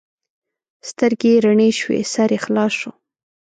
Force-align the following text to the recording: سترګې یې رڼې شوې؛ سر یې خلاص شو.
سترګې 0.89 1.29
یې 1.33 1.41
رڼې 1.45 1.69
شوې؛ 1.79 2.01
سر 2.13 2.29
یې 2.35 2.39
خلاص 2.45 2.71
شو. 2.79 2.91